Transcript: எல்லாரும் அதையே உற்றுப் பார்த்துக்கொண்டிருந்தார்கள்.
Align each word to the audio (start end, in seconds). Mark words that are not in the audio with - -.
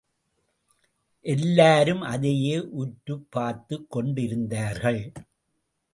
எல்லாரும் 1.25 2.01
அதையே 2.01 2.59
உற்றுப் 2.59 3.27
பார்த்துக்கொண்டிருந்தார்கள். 3.31 5.11